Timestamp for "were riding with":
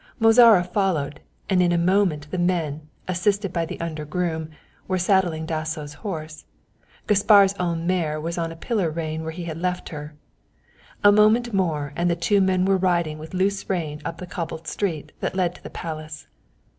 12.65-13.35